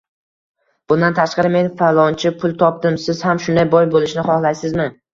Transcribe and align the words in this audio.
Bundan 0.91 1.17
tashqari, 1.19 1.51
men 1.57 1.69
faloncha 1.83 2.33
pul 2.41 2.57
topdim 2.65 3.01
siz 3.07 3.25
ham 3.31 3.45
shunday 3.47 3.71
boy 3.79 3.95
bo‘lishni 3.97 4.29
xohlaysizmi 4.33 4.95